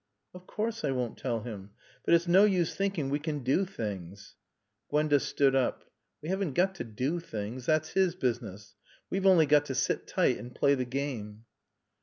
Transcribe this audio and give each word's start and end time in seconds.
"Of 0.33 0.47
course 0.47 0.83
I 0.83 0.89
won't 0.89 1.15
tell 1.19 1.41
him. 1.43 1.73
But 2.03 2.15
it's 2.15 2.27
no 2.27 2.43
use 2.43 2.73
thinking 2.73 3.09
we 3.11 3.19
can 3.19 3.43
do 3.43 3.65
things." 3.65 4.35
Gwenda 4.89 5.19
stood 5.19 5.55
up. 5.55 5.91
"We 6.23 6.29
haven't 6.29 6.55
got 6.55 6.73
to 6.77 6.83
do 6.83 7.19
things. 7.19 7.67
That's 7.67 7.89
his 7.89 8.15
business. 8.15 8.73
We've 9.11 9.27
only 9.27 9.45
got 9.45 9.65
to 9.65 9.75
sit 9.75 10.07
tight 10.07 10.39
and 10.39 10.55
play 10.55 10.73
the 10.73 10.85
game." 10.85 11.45